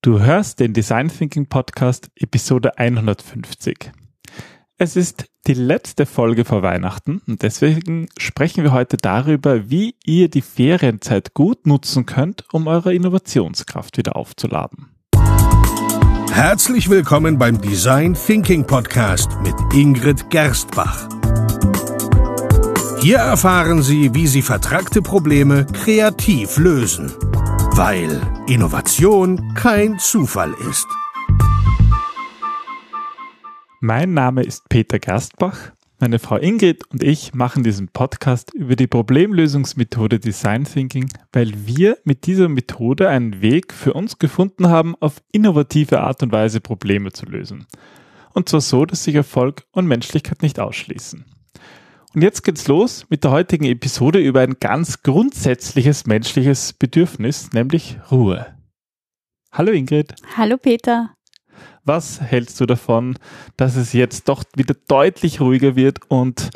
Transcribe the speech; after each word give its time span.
Du 0.00 0.20
hörst 0.20 0.60
den 0.60 0.74
Design 0.74 1.08
Thinking 1.08 1.46
Podcast 1.46 2.08
Episode 2.14 2.78
150. 2.78 3.90
Es 4.76 4.94
ist 4.94 5.24
die 5.48 5.54
letzte 5.54 6.06
Folge 6.06 6.44
vor 6.44 6.62
Weihnachten 6.62 7.20
und 7.26 7.42
deswegen 7.42 8.06
sprechen 8.16 8.62
wir 8.62 8.70
heute 8.70 8.96
darüber, 8.96 9.70
wie 9.70 9.96
ihr 10.04 10.28
die 10.30 10.40
Ferienzeit 10.40 11.34
gut 11.34 11.66
nutzen 11.66 12.06
könnt, 12.06 12.44
um 12.52 12.68
eure 12.68 12.94
Innovationskraft 12.94 13.98
wieder 13.98 14.14
aufzuladen. 14.14 14.86
Herzlich 16.30 16.88
willkommen 16.88 17.36
beim 17.36 17.60
Design 17.60 18.14
Thinking 18.14 18.64
Podcast 18.64 19.30
mit 19.42 19.56
Ingrid 19.74 20.30
Gerstbach. 20.30 21.08
Hier 23.00 23.18
erfahren 23.18 23.82
Sie, 23.82 24.14
wie 24.14 24.28
Sie 24.28 24.42
vertragte 24.42 25.02
Probleme 25.02 25.66
kreativ 25.66 26.56
lösen 26.56 27.12
weil 27.78 28.20
Innovation 28.48 29.54
kein 29.54 30.00
Zufall 30.00 30.52
ist. 30.68 30.88
Mein 33.80 34.14
Name 34.14 34.42
ist 34.42 34.68
Peter 34.68 34.98
Gerstbach. 34.98 35.70
Meine 36.00 36.18
Frau 36.18 36.38
Ingrid 36.38 36.90
und 36.90 37.04
ich 37.04 37.34
machen 37.34 37.62
diesen 37.62 37.86
Podcast 37.86 38.52
über 38.52 38.74
die 38.74 38.88
Problemlösungsmethode 38.88 40.18
Design 40.18 40.64
Thinking, 40.64 41.08
weil 41.32 41.52
wir 41.68 41.98
mit 42.02 42.26
dieser 42.26 42.48
Methode 42.48 43.08
einen 43.08 43.42
Weg 43.42 43.72
für 43.72 43.92
uns 43.92 44.18
gefunden 44.18 44.66
haben, 44.66 44.96
auf 44.98 45.22
innovative 45.30 46.00
Art 46.00 46.20
und 46.24 46.32
Weise 46.32 46.60
Probleme 46.60 47.12
zu 47.12 47.26
lösen. 47.26 47.68
Und 48.34 48.48
zwar 48.48 48.60
so, 48.60 48.86
dass 48.86 49.04
sich 49.04 49.14
Erfolg 49.14 49.66
und 49.70 49.86
Menschlichkeit 49.86 50.42
nicht 50.42 50.58
ausschließen. 50.58 51.26
Und 52.14 52.22
jetzt 52.22 52.42
geht's 52.42 52.68
los 52.68 53.04
mit 53.10 53.24
der 53.24 53.32
heutigen 53.32 53.66
Episode 53.66 54.18
über 54.18 54.40
ein 54.40 54.56
ganz 54.60 55.02
grundsätzliches 55.02 56.06
menschliches 56.06 56.72
Bedürfnis, 56.72 57.52
nämlich 57.52 57.98
Ruhe. 58.10 58.46
Hallo 59.52 59.72
Ingrid. 59.72 60.14
Hallo 60.36 60.56
Peter. 60.56 61.14
Was 61.84 62.20
hältst 62.20 62.60
du 62.60 62.66
davon, 62.66 63.18
dass 63.58 63.76
es 63.76 63.92
jetzt 63.92 64.28
doch 64.28 64.42
wieder 64.56 64.74
deutlich 64.88 65.40
ruhiger 65.40 65.76
wird 65.76 65.98
und 66.08 66.48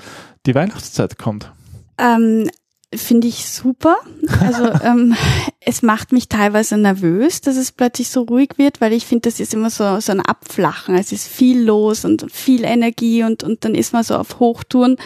die 0.46 0.54
Weihnachtszeit 0.54 1.18
kommt? 1.18 1.52
Ähm, 1.98 2.48
Finde 2.94 3.26
ich 3.26 3.46
super. 3.48 3.96
Also 4.40 4.64
ähm, 4.84 5.14
es 5.60 5.82
macht 5.82 6.12
mich 6.12 6.28
teilweise 6.28 6.76
nervös, 6.76 7.40
dass 7.40 7.56
es 7.56 7.72
plötzlich 7.72 8.10
so 8.10 8.22
ruhig 8.22 8.50
wird, 8.56 8.80
weil 8.82 8.92
ich 8.92 9.06
finde, 9.06 9.30
das 9.30 9.40
ist 9.40 9.54
immer 9.54 9.70
so, 9.70 10.00
so 10.00 10.12
ein 10.12 10.20
Abflachen. 10.20 10.94
Es 10.94 11.12
ist 11.12 11.26
viel 11.26 11.62
los 11.62 12.04
und 12.04 12.30
viel 12.30 12.64
Energie 12.64 13.24
und, 13.24 13.44
und 13.44 13.64
dann 13.64 13.74
ist 13.74 13.94
man 13.94 14.02
so 14.02 14.16
auf 14.16 14.38
Hochtouren 14.40 14.96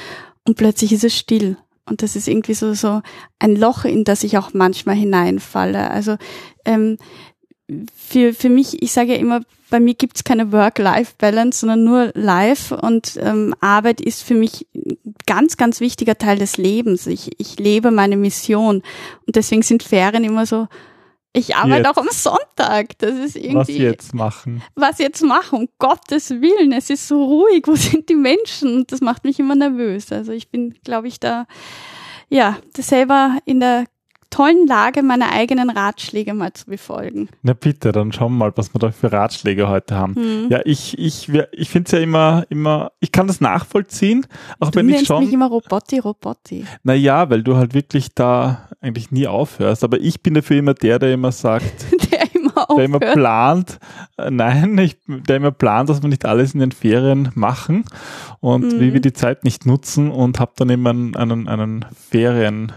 und 0.47 0.57
plötzlich 0.57 0.93
ist 0.93 1.05
es 1.05 1.17
still. 1.17 1.57
Und 1.89 2.03
das 2.03 2.17
ist 2.17 2.27
irgendwie 2.27 2.55
so, 2.55 2.75
so 2.75 3.01
ein 3.39 3.55
Loch, 3.55 3.85
in 3.85 4.05
das 4.05 4.25
ich 4.25 4.39
auch 4.39 4.53
manchmal 4.53 4.97
hineinfalle. 4.97 5.91
Also 5.91 6.17
ähm, 6.65 6.99
für, 7.97 8.33
für 8.33 8.49
mich, 8.49 8.83
ich 8.83 8.93
sage 8.93 9.13
ja 9.13 9.19
immer, 9.19 9.41
bei 9.71 9.81
mir 9.81 9.95
gibt's 9.95 10.23
keine 10.23 10.53
Work-Life-Balance, 10.53 11.61
sondern 11.61 11.85
nur 11.85 12.13
Life 12.15 12.77
und 12.77 13.19
ähm, 13.21 13.55
Arbeit 13.61 14.01
ist 14.01 14.23
für 14.23 14.35
mich 14.35 14.67
ganz, 15.27 15.57
ganz 15.57 15.81
wichtiger 15.81 16.17
Teil 16.17 16.39
des 16.39 16.57
Lebens. 16.57 17.07
Ich, 17.07 17.33
ich 17.39 17.59
lebe 17.59 17.91
meine 17.91 18.17
Mission 18.17 18.83
und 19.27 19.37
deswegen 19.37 19.63
sind 19.63 19.83
Ferien 19.83 20.23
immer 20.23 20.47
so 20.47 20.69
ich 21.37 21.55
arbeite 21.55 21.77
jetzt. 21.77 21.87
auch 21.89 21.97
am 21.99 22.09
Sonntag. 22.11 22.99
Das 22.99 23.15
ist 23.15 23.37
irgendwie. 23.37 23.57
Was 23.57 23.69
jetzt 23.69 24.15
machen? 24.15 24.63
Was 24.75 24.99
jetzt 24.99 25.23
machen? 25.23 25.59
Um 25.61 25.69
Gottes 25.79 26.31
Willen. 26.31 26.73
Es 26.73 26.89
ist 26.89 27.07
so 27.07 27.23
ruhig. 27.23 27.67
Wo 27.67 27.77
sind 27.77 28.09
die 28.09 28.15
Menschen? 28.15 28.87
Das 28.87 29.01
macht 29.01 29.25
mich 29.25 29.39
immer 29.39 29.55
nervös. 29.55 30.11
Also 30.13 30.33
ich 30.33 30.49
bin, 30.49 30.75
glaube 30.83 31.09
ich, 31.09 31.21
da, 31.21 31.47
ja, 32.29 32.59
selber 32.79 33.39
in 33.45 33.61
der 33.61 33.85
tollen 34.37 34.67
Lage, 34.67 35.03
meine 35.03 35.31
eigenen 35.33 35.71
Ratschläge 35.71 36.35
mal 36.35 36.53
zu 36.53 36.67
befolgen. 36.67 37.29
Na 37.43 37.55
bitte, 37.55 37.91
dann 37.91 38.13
schauen 38.13 38.33
wir 38.33 38.39
mal, 38.39 38.53
was 38.57 38.75
wir 38.75 38.79
da 38.79 38.91
für 38.91 39.11
Ratschläge 39.11 39.67
heute 39.69 39.95
haben. 39.95 40.13
Mhm. 40.13 40.51
Ja, 40.51 40.61
ich, 40.67 40.99
ich, 40.99 41.31
ich 41.53 41.71
finde 41.71 41.87
es 41.87 41.93
ja 41.93 42.01
immer, 42.01 42.45
immer, 42.51 42.93
ich 43.01 43.13
kann 43.13 43.27
das 43.29 43.41
nachvollziehen, 43.41 44.27
auch 44.61 44.71
du 44.71 44.79
wenn 44.79 44.91
ich 44.91 45.07
schon. 45.07 45.25
mich 45.25 45.33
immer 45.33 45.47
Robotti, 45.47 46.01
Robotti. 46.01 46.67
Naja, 46.83 47.31
weil 47.31 47.43
du 47.43 47.57
halt 47.57 47.73
wirklich 47.73 48.15
da 48.15 48.69
eigentlich 48.83 49.11
nie 49.11 49.27
aufhörst. 49.27 49.83
Aber 49.85 49.99
ich 50.01 50.23
bin 50.23 50.35
dafür 50.35 50.59
immer 50.59 50.75
der, 50.75 50.99
der 50.99 51.15
immer 51.15 51.33
sagt, 51.33 51.87
der 52.13 52.35
immer, 52.35 52.71
aufhört. 52.71 52.79
der 52.79 52.85
immer 52.85 52.99
plant, 52.99 53.79
äh, 54.19 54.31
nein, 54.31 54.77
ich, 54.77 54.99
der 55.07 55.37
immer 55.37 55.51
plant, 55.51 55.89
dass 55.89 56.03
wir 56.03 56.11
nicht 56.11 56.27
alles 56.27 56.53
in 56.53 56.61
den 56.61 56.73
Ferien 56.73 57.31
machen 57.35 57.85
und 58.41 58.75
mhm. 58.75 58.81
wie 58.81 58.93
wir 58.93 59.01
die 59.01 59.15
Zeit 59.15 59.45
nicht 59.45 59.65
nutzen 59.65 60.11
und 60.11 60.41
habe 60.41 60.53
dann 60.57 60.69
immer 60.69 60.91
einen, 60.91 61.17
einen, 61.17 61.49
einen 61.49 61.87
Ferien 62.11 62.73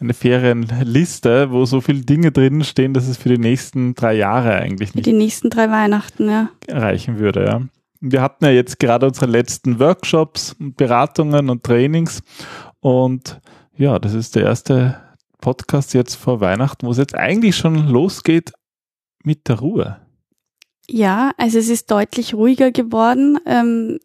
eine 0.00 0.14
Ferienliste, 0.14 1.50
wo 1.50 1.64
so 1.64 1.80
viele 1.80 2.00
Dinge 2.00 2.32
drin 2.32 2.64
stehen, 2.64 2.94
dass 2.94 3.08
es 3.08 3.16
für 3.16 3.28
die 3.28 3.38
nächsten 3.38 3.94
drei 3.94 4.14
Jahre 4.14 4.54
eigentlich 4.54 4.94
nicht. 4.94 5.04
Für 5.04 5.10
die 5.10 5.16
nächsten 5.16 5.50
drei 5.50 5.70
Weihnachten, 5.70 6.28
ja. 6.28 6.50
Reichen 6.68 7.18
würde, 7.18 7.44
ja. 7.44 7.62
Wir 8.00 8.20
hatten 8.20 8.44
ja 8.44 8.50
jetzt 8.50 8.78
gerade 8.78 9.06
unsere 9.06 9.26
letzten 9.26 9.78
Workshops, 9.78 10.56
Beratungen 10.58 11.48
und 11.48 11.64
Trainings 11.64 12.22
und 12.80 13.40
ja, 13.76 13.98
das 13.98 14.14
ist 14.14 14.36
der 14.36 14.44
erste 14.44 15.00
Podcast 15.40 15.94
jetzt 15.94 16.14
vor 16.14 16.40
Weihnachten, 16.40 16.86
wo 16.86 16.90
es 16.90 16.98
jetzt 16.98 17.14
eigentlich 17.14 17.56
schon 17.56 17.88
losgeht 17.88 18.52
mit 19.22 19.48
der 19.48 19.58
Ruhe. 19.60 19.96
Ja, 20.88 21.32
also 21.38 21.58
es 21.58 21.68
ist 21.68 21.90
deutlich 21.90 22.34
ruhiger 22.34 22.70
geworden. 22.70 23.38
Ähm, 23.46 23.98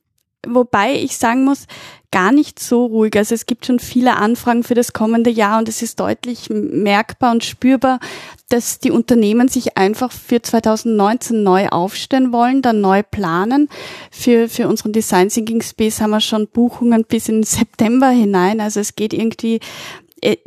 wobei 0.47 0.95
ich 0.95 1.17
sagen 1.17 1.43
muss, 1.43 1.67
gar 2.11 2.31
nicht 2.31 2.59
so 2.59 2.85
ruhig. 2.85 3.15
Also 3.15 3.35
es 3.35 3.45
gibt 3.45 3.65
schon 3.65 3.79
viele 3.79 4.17
Anfragen 4.17 4.63
für 4.63 4.73
das 4.73 4.93
kommende 4.93 5.29
Jahr 5.29 5.59
und 5.59 5.69
es 5.69 5.81
ist 5.81 5.99
deutlich 5.99 6.49
merkbar 6.49 7.31
und 7.31 7.43
spürbar, 7.43 7.99
dass 8.49 8.79
die 8.79 8.91
Unternehmen 8.91 9.47
sich 9.47 9.77
einfach 9.77 10.11
für 10.11 10.41
2019 10.41 11.43
neu 11.43 11.67
aufstellen 11.67 12.31
wollen, 12.31 12.61
dann 12.61 12.81
neu 12.81 13.03
planen. 13.03 13.69
Für, 14.11 14.49
für 14.49 14.67
unseren 14.67 14.91
Design 14.91 15.29
Thinking 15.29 15.61
Space 15.61 16.01
haben 16.01 16.11
wir 16.11 16.21
schon 16.21 16.47
Buchungen 16.47 17.05
bis 17.05 17.29
in 17.29 17.43
September 17.43 18.09
hinein. 18.09 18.59
Also 18.59 18.79
es 18.79 18.95
geht 18.95 19.13
irgendwie, 19.13 19.59
äh, 20.21 20.37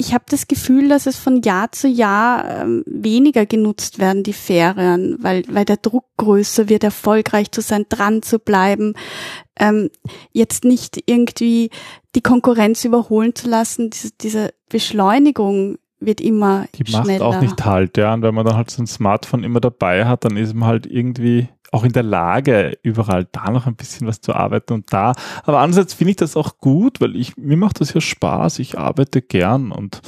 ich 0.00 0.14
habe 0.14 0.24
das 0.30 0.46
Gefühl, 0.46 0.88
dass 0.88 1.06
es 1.06 1.16
von 1.18 1.42
Jahr 1.42 1.72
zu 1.72 1.88
Jahr 1.88 2.62
ähm, 2.62 2.84
weniger 2.86 3.46
genutzt 3.46 3.98
werden, 3.98 4.22
die 4.22 4.32
Ferien, 4.32 5.18
weil, 5.20 5.42
weil 5.48 5.64
der 5.64 5.76
Druck 5.76 6.04
größer 6.16 6.68
wird, 6.68 6.84
erfolgreich 6.84 7.50
zu 7.50 7.60
sein, 7.60 7.84
dran 7.88 8.22
zu 8.22 8.38
bleiben, 8.38 8.94
ähm, 9.58 9.90
jetzt 10.30 10.64
nicht 10.64 11.02
irgendwie 11.06 11.70
die 12.14 12.20
Konkurrenz 12.20 12.84
überholen 12.84 13.34
zu 13.34 13.48
lassen. 13.50 13.90
Diese, 13.90 14.10
diese 14.12 14.54
Beschleunigung 14.68 15.78
wird 15.98 16.20
immer 16.20 16.66
die 16.76 16.90
macht 16.92 17.06
schneller. 17.06 17.26
auch 17.26 17.40
nicht 17.40 17.64
halt, 17.64 17.96
ja. 17.96 18.14
Und 18.14 18.22
wenn 18.22 18.36
man 18.36 18.46
dann 18.46 18.56
halt 18.56 18.70
so 18.70 18.80
ein 18.80 18.86
Smartphone 18.86 19.42
immer 19.42 19.60
dabei 19.60 20.04
hat, 20.04 20.24
dann 20.24 20.36
ist 20.36 20.54
man 20.54 20.68
halt 20.68 20.86
irgendwie 20.86 21.48
auch 21.72 21.84
in 21.84 21.92
der 21.92 22.02
Lage, 22.02 22.78
überall 22.82 23.26
da 23.30 23.50
noch 23.50 23.66
ein 23.66 23.76
bisschen 23.76 24.06
was 24.06 24.20
zu 24.20 24.34
arbeiten 24.34 24.72
und 24.72 24.92
da. 24.92 25.12
Aber 25.44 25.60
andererseits 25.60 25.94
finde 25.94 26.12
ich 26.12 26.16
das 26.16 26.36
auch 26.36 26.58
gut, 26.58 27.00
weil 27.00 27.16
ich, 27.16 27.36
mir 27.36 27.56
macht 27.56 27.80
das 27.80 27.92
ja 27.94 28.00
Spaß. 28.00 28.58
Ich 28.58 28.78
arbeite 28.78 29.22
gern 29.22 29.72
und 29.72 30.00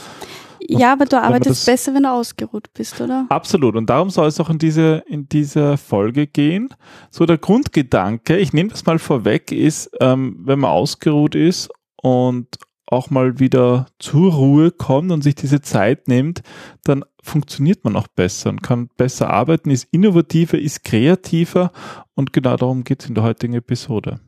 ja, 0.68 0.92
aber 0.92 1.04
du 1.06 1.20
arbeitest 1.20 1.66
besser, 1.66 1.94
wenn 1.94 2.04
du 2.04 2.10
ausgeruht 2.10 2.72
bist, 2.74 3.00
oder? 3.00 3.26
Absolut. 3.28 3.74
Und 3.74 3.90
darum 3.90 4.10
soll 4.10 4.28
es 4.28 4.38
auch 4.38 4.50
in 4.50 4.58
diese, 4.58 5.02
in 5.06 5.28
diese 5.28 5.76
Folge 5.76 6.26
gehen. 6.26 6.68
So 7.10 7.26
der 7.26 7.38
Grundgedanke, 7.38 8.36
ich 8.36 8.52
nehme 8.52 8.68
das 8.68 8.86
mal 8.86 8.98
vorweg, 8.98 9.50
ist, 9.50 9.90
ähm, 10.00 10.36
wenn 10.44 10.60
man 10.60 10.70
ausgeruht 10.70 11.34
ist 11.34 11.70
und 11.96 12.46
auch 12.90 13.10
mal 13.10 13.38
wieder 13.38 13.86
zur 13.98 14.32
Ruhe 14.32 14.70
kommt 14.70 15.12
und 15.12 15.22
sich 15.22 15.34
diese 15.34 15.60
Zeit 15.60 16.08
nimmt, 16.08 16.42
dann 16.84 17.04
funktioniert 17.22 17.84
man 17.84 17.96
auch 17.96 18.08
besser 18.08 18.50
und 18.50 18.62
kann 18.62 18.88
besser 18.96 19.30
arbeiten, 19.30 19.70
ist 19.70 19.88
innovativer, 19.92 20.58
ist 20.58 20.84
kreativer 20.84 21.72
und 22.14 22.32
genau 22.32 22.56
darum 22.56 22.84
geht 22.84 23.02
es 23.02 23.08
in 23.08 23.14
der 23.14 23.24
heutigen 23.24 23.54
Episode. 23.54 24.20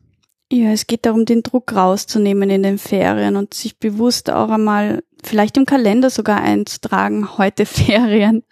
Ja, 0.51 0.71
es 0.71 0.85
geht 0.85 1.05
darum, 1.05 1.25
den 1.25 1.41
Druck 1.41 1.73
rauszunehmen 1.73 2.49
in 2.49 2.61
den 2.61 2.77
Ferien 2.77 3.37
und 3.37 3.53
sich 3.53 3.79
bewusst 3.79 4.29
auch 4.29 4.49
einmal 4.49 5.03
vielleicht 5.23 5.57
im 5.57 5.65
Kalender 5.65 6.09
sogar 6.09 6.41
einzutragen, 6.41 7.37
heute 7.37 7.65
Ferien. 7.65 8.43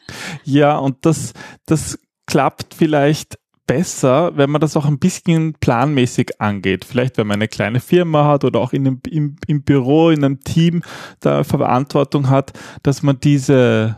Ja, 0.43 0.77
und 0.77 1.05
das, 1.05 1.33
das 1.65 1.99
klappt 2.25 2.73
vielleicht 2.73 3.37
besser, 3.71 4.35
wenn 4.35 4.49
man 4.49 4.59
das 4.59 4.75
auch 4.75 4.83
ein 4.83 4.99
bisschen 4.99 5.53
planmäßig 5.53 6.41
angeht. 6.41 6.83
Vielleicht, 6.83 7.17
wenn 7.17 7.25
man 7.25 7.35
eine 7.35 7.47
kleine 7.47 7.79
Firma 7.79 8.25
hat 8.25 8.43
oder 8.43 8.59
auch 8.59 8.73
in 8.73 8.85
einem, 8.85 9.01
im, 9.09 9.37
im 9.47 9.63
Büro, 9.63 10.09
in 10.09 10.25
einem 10.25 10.41
Team 10.41 10.83
da 11.21 11.45
Verantwortung 11.45 12.29
hat, 12.29 12.51
dass 12.83 13.01
man 13.01 13.21
diese, 13.21 13.95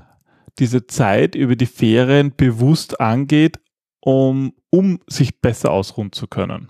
diese 0.60 0.86
Zeit 0.86 1.34
über 1.34 1.56
die 1.56 1.66
Ferien 1.66 2.36
bewusst 2.38 3.02
angeht, 3.02 3.60
um, 4.00 4.54
um 4.70 5.00
sich 5.08 5.42
besser 5.42 5.72
ausruhen 5.72 6.12
zu 6.12 6.28
können. 6.28 6.68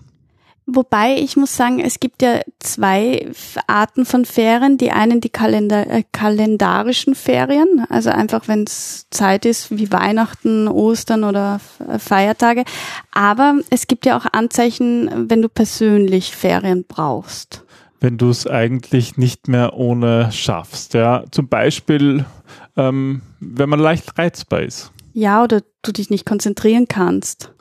Wobei 0.66 1.16
ich 1.18 1.36
muss 1.36 1.54
sagen, 1.54 1.80
es 1.80 2.00
gibt 2.00 2.22
ja 2.22 2.40
zwei 2.58 3.30
Arten 3.66 4.06
von 4.06 4.24
Ferien. 4.24 4.78
Die 4.78 4.90
einen 4.92 5.20
die 5.20 5.28
Kalender, 5.28 5.86
äh, 5.90 6.04
kalendarischen 6.12 7.14
Ferien, 7.14 7.84
also 7.90 8.08
einfach 8.08 8.48
wenn 8.48 8.64
es 8.64 9.06
Zeit 9.10 9.44
ist 9.44 9.76
wie 9.76 9.92
Weihnachten, 9.92 10.66
Ostern 10.66 11.24
oder 11.24 11.60
Feiertage. 11.98 12.64
Aber 13.12 13.60
es 13.68 13.86
gibt 13.86 14.06
ja 14.06 14.16
auch 14.16 14.24
Anzeichen, 14.32 15.28
wenn 15.28 15.42
du 15.42 15.50
persönlich 15.50 16.34
Ferien 16.34 16.86
brauchst. 16.88 17.62
Wenn 18.00 18.16
du 18.16 18.30
es 18.30 18.46
eigentlich 18.46 19.18
nicht 19.18 19.48
mehr 19.48 19.74
ohne 19.74 20.32
schaffst. 20.32 20.94
Ja, 20.94 21.24
zum 21.30 21.48
Beispiel, 21.48 22.24
ähm, 22.76 23.20
wenn 23.38 23.68
man 23.68 23.80
leicht 23.80 24.18
reizbar 24.18 24.62
ist. 24.62 24.92
Ja, 25.12 25.44
oder 25.44 25.62
du 25.82 25.92
dich 25.92 26.08
nicht 26.08 26.24
konzentrieren 26.24 26.88
kannst 26.88 27.53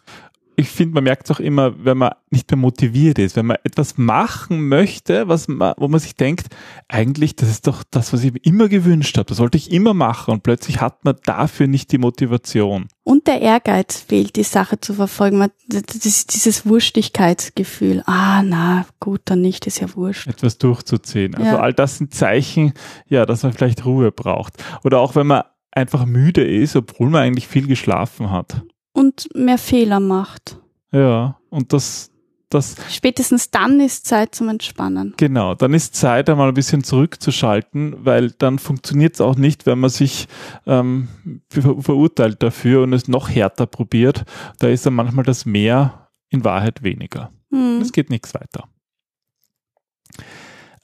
ich 0.55 0.69
finde, 0.69 0.95
man 0.95 1.03
merkt 1.03 1.29
es 1.29 1.35
auch 1.35 1.39
immer, 1.39 1.73
wenn 1.83 1.97
man 1.97 2.11
nicht 2.29 2.49
mehr 2.49 2.57
motiviert 2.57 3.19
ist, 3.19 3.35
wenn 3.35 3.45
man 3.45 3.57
etwas 3.63 3.97
machen 3.97 4.67
möchte, 4.67 5.27
was 5.27 5.47
man, 5.47 5.73
wo 5.77 5.87
man 5.87 5.99
sich 5.99 6.15
denkt, 6.15 6.47
eigentlich, 6.87 7.35
das 7.35 7.49
ist 7.49 7.67
doch 7.67 7.83
das, 7.89 8.13
was 8.13 8.23
ich 8.23 8.33
mir 8.33 8.39
immer 8.43 8.69
gewünscht 8.69 9.17
habe, 9.17 9.25
das 9.25 9.37
sollte 9.37 9.57
ich 9.57 9.71
immer 9.71 9.93
machen 9.93 10.31
und 10.31 10.43
plötzlich 10.43 10.81
hat 10.81 11.03
man 11.05 11.15
dafür 11.25 11.67
nicht 11.67 11.91
die 11.91 11.97
Motivation. 11.97 12.87
Und 13.03 13.27
der 13.27 13.41
Ehrgeiz 13.41 13.99
fehlt, 13.99 14.35
die 14.35 14.43
Sache 14.43 14.79
zu 14.79 14.93
verfolgen. 14.93 15.37
Man, 15.37 15.49
das 15.67 15.95
ist 16.05 16.33
dieses 16.33 16.65
Wurstigkeitsgefühl. 16.65 18.01
Ah, 18.05 18.41
na, 18.43 18.85
gut, 18.99 19.21
dann 19.25 19.41
nicht, 19.41 19.67
ist 19.67 19.81
ja 19.81 19.93
wurscht. 19.95 20.27
Etwas 20.27 20.57
durchzuziehen. 20.57 21.35
Also 21.35 21.47
ja. 21.47 21.59
all 21.59 21.73
das 21.73 21.97
sind 21.97 22.13
Zeichen, 22.13 22.73
ja, 23.07 23.25
dass 23.25 23.43
man 23.43 23.51
vielleicht 23.51 23.85
Ruhe 23.85 24.11
braucht. 24.11 24.53
Oder 24.85 24.99
auch 24.99 25.15
wenn 25.15 25.27
man 25.27 25.43
einfach 25.71 26.05
müde 26.05 26.45
ist, 26.45 26.75
obwohl 26.75 27.09
man 27.09 27.23
eigentlich 27.23 27.47
viel 27.47 27.67
geschlafen 27.67 28.31
hat 28.31 28.63
und 28.93 29.29
mehr 29.35 29.57
Fehler 29.57 29.99
macht. 29.99 30.57
Ja, 30.91 31.39
und 31.49 31.73
das, 31.73 32.11
das. 32.49 32.75
Spätestens 32.89 33.51
dann 33.51 33.79
ist 33.79 34.05
Zeit 34.05 34.35
zum 34.35 34.47
Entspannen. 34.49 35.13
Genau, 35.17 35.55
dann 35.55 35.73
ist 35.73 35.95
Zeit, 35.95 36.29
einmal 36.29 36.47
ein 36.47 36.53
bisschen 36.53 36.83
zurückzuschalten, 36.83 38.05
weil 38.05 38.31
dann 38.31 38.59
funktioniert 38.59 39.15
es 39.15 39.21
auch 39.21 39.35
nicht, 39.35 39.65
wenn 39.65 39.79
man 39.79 39.89
sich 39.89 40.27
ähm, 40.65 41.09
verurteilt 41.49 42.41
dafür 42.43 42.83
und 42.83 42.93
es 42.93 43.07
noch 43.07 43.29
härter 43.29 43.65
probiert. 43.65 44.23
Da 44.59 44.67
ist 44.67 44.85
dann 44.85 44.93
manchmal 44.93 45.25
das 45.25 45.45
Mehr 45.45 46.09
in 46.29 46.43
Wahrheit 46.43 46.83
weniger. 46.83 47.31
Hm. 47.51 47.79
Es 47.81 47.91
geht 47.91 48.09
nichts 48.09 48.33
weiter. 48.33 48.69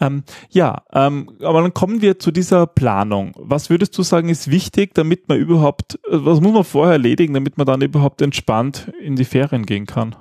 Ähm, 0.02 0.24
ja, 0.50 0.84
ähm, 0.94 1.30
aber 1.42 1.62
dann 1.62 1.74
kommen 1.74 2.02
wir 2.02 2.20
zu 2.20 2.32
dieser 2.32 2.68
Planung. 2.68 3.34
Was 3.36 3.70
würdest 3.70 3.98
du 3.98 4.04
sagen, 4.04 4.30
ist 4.30 4.50
wichtig, 4.50 4.94
damit 4.94 5.28
man 5.28 5.38
überhaupt, 5.38 5.96
äh, 6.06 6.12
was 6.12 6.40
muss 6.40 6.54
man 6.54 6.64
vorher 6.64 6.94
erledigen, 6.94 7.34
damit 7.34 7.58
man 7.58 7.68
dann 7.68 7.82
überhaupt 7.82 8.22
entspannt 8.22 8.92
in 9.02 9.16
die 9.16 9.26
Ferien 9.26 9.66
gehen 9.66 9.86
kann? 9.86 10.16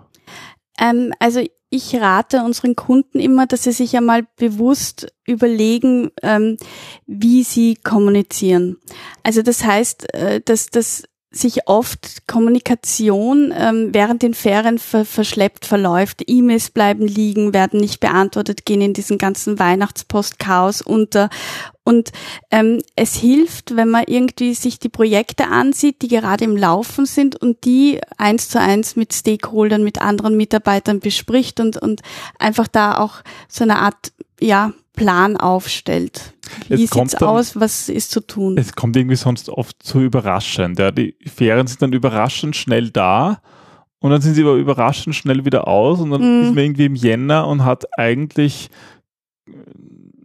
Ähm, 0.80 1.12
also 1.20 1.40
ich 1.70 1.94
rate 1.96 2.42
unseren 2.42 2.76
Kunden 2.76 3.20
immer, 3.20 3.46
dass 3.46 3.64
sie 3.64 3.72
sich 3.72 3.96
einmal 3.96 4.26
bewusst 4.36 5.12
überlegen, 5.26 6.10
ähm, 6.22 6.56
wie 7.06 7.42
sie 7.42 7.76
kommunizieren. 7.76 8.78
Also 9.22 9.42
das 9.42 9.64
heißt, 9.64 10.14
äh, 10.14 10.40
dass 10.40 10.69
das 10.69 11.04
sich 11.30 11.69
oft 11.69 12.26
Kommunikation 12.26 13.52
ähm, 13.54 13.90
während 13.92 14.22
den 14.22 14.32
Ferien 14.32 14.78
ver 14.78 15.04
verschleppt 15.04 15.66
verläuft. 15.66 16.22
E-Mails 16.26 16.70
bleiben 16.70 17.06
liegen, 17.06 17.52
werden 17.52 17.80
nicht 17.80 18.00
beantwortet, 18.00 18.64
gehen 18.64 18.80
in 18.80 18.94
diesen 18.94 19.19
ganzen 19.19 19.58
Weihnachtspost-Chaos 19.58 20.80
unter. 20.80 21.28
Und 21.84 22.12
ähm, 22.50 22.80
es 22.96 23.14
hilft, 23.14 23.76
wenn 23.76 23.90
man 23.90 24.04
irgendwie 24.06 24.54
sich 24.54 24.78
die 24.78 24.88
Projekte 24.88 25.48
ansieht, 25.48 26.00
die 26.00 26.08
gerade 26.08 26.44
im 26.44 26.56
Laufen 26.56 27.04
sind 27.04 27.36
und 27.36 27.64
die 27.64 28.00
eins 28.16 28.48
zu 28.48 28.58
eins 28.58 28.96
mit 28.96 29.12
Stakeholdern, 29.12 29.84
mit 29.84 30.00
anderen 30.00 30.36
Mitarbeitern 30.36 31.00
bespricht 31.00 31.60
und, 31.60 31.76
und 31.76 32.00
einfach 32.38 32.69
da 32.69 32.98
auch 32.98 33.22
so 33.48 33.64
eine 33.64 33.78
Art, 33.78 34.12
ja, 34.40 34.72
Plan 34.99 35.37
aufstellt. 35.37 36.35
Wie 36.69 36.75
es 36.75 36.91
sieht's 36.91 37.12
dann, 37.12 37.29
aus? 37.29 37.59
Was 37.59 37.89
ist 37.89 38.11
zu 38.11 38.21
tun? 38.21 38.56
Es 38.59 38.75
kommt 38.75 38.97
irgendwie 38.97 39.17
sonst 39.17 39.49
oft 39.49 39.83
zu 39.83 40.00
überraschend. 40.00 40.79
Ja. 40.79 40.91
Die 40.91 41.17
Ferien 41.27 41.67
sind 41.67 41.83
dann 41.83 41.93
überraschend 41.93 42.56
schnell 42.56 42.91
da 42.91 43.41
und 44.00 44.11
dann 44.11 44.21
sind 44.21 44.35
sie 44.35 44.43
aber 44.43 44.55
überraschend 44.55 45.15
schnell 45.15 45.45
wieder 45.45 45.67
aus 45.67 46.00
und 46.00 46.11
dann 46.11 46.21
mm. 46.21 46.43
ist 46.45 46.55
man 46.55 46.65
irgendwie 46.65 46.87
im 46.87 46.95
Jänner 46.95 47.47
und 47.47 47.65
hat 47.65 47.85
eigentlich 47.99 48.71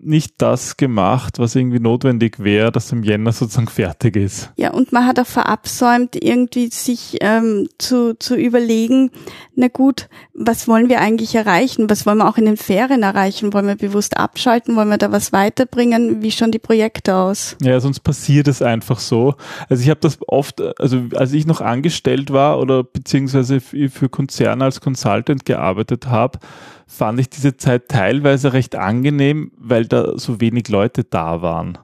nicht 0.06 0.36
das 0.38 0.78
gemacht, 0.78 1.40
was 1.40 1.56
irgendwie 1.56 1.80
notwendig 1.80 2.40
wäre, 2.40 2.72
dass 2.72 2.92
im 2.92 3.04
Jänner 3.04 3.32
sozusagen 3.32 3.68
fertig 3.68 4.16
ist. 4.16 4.52
Ja, 4.56 4.72
und 4.72 4.92
man 4.92 5.06
hat 5.06 5.20
auch 5.20 5.26
verabsäumt, 5.26 6.16
irgendwie 6.16 6.68
sich 6.68 7.18
ähm, 7.22 7.68
zu, 7.78 8.18
zu 8.18 8.36
überlegen, 8.36 9.12
na 9.56 9.68
gut, 9.68 10.10
was 10.34 10.68
wollen 10.68 10.90
wir 10.90 11.00
eigentlich 11.00 11.36
erreichen? 11.36 11.90
Was 11.90 12.06
wollen 12.06 12.18
wir 12.18 12.28
auch 12.28 12.38
in 12.38 12.46
den 12.46 12.58
Ferien 12.58 13.04
erreichen? 13.04 13.54
Wollen 13.54 13.68
wir 13.68 13.76
bewusst 13.76 14.18
abschalten? 14.18 14.76
Wollen 14.76 14.90
wir 14.90 14.98
da 14.98 15.12
was 15.12 15.32
weiterbringen? 15.32 16.22
Wie 16.22 16.32
schauen 16.32 16.52
die 16.52 16.60
Projekte 16.60 17.16
aus? 17.16 17.56
Ja, 17.62 17.80
sonst 17.80 18.02
passiert 18.02 18.48
es 18.48 18.62
einfach 18.62 19.00
so. 19.00 19.36
Also 19.70 19.84
ich 19.84 19.90
habe 19.90 20.00
das 20.00 20.18
oft, 20.28 20.62
also 20.80 21.04
als 21.16 21.34
ich 21.34 21.46
noch 21.46 21.62
angestellt 21.62 22.32
war 22.32 22.60
oder 22.60 22.84
beziehungsweise 22.84 23.60
für 23.62 24.10
Konzerne 24.10 24.66
als 24.66 24.82
Consultant 24.82 25.46
gearbeitet 25.46 26.08
habe, 26.08 26.40
fand 26.88 27.20
ich 27.20 27.30
diese 27.30 27.58
Zeit 27.58 27.90
teilweise 27.90 28.54
recht 28.54 28.76
angenehm, 28.76 29.52
weil 29.58 29.86
da 29.86 30.18
so 30.18 30.40
wenig 30.42 30.70
Leute 30.70 31.04
da 31.04 31.42
waren. 31.42 31.78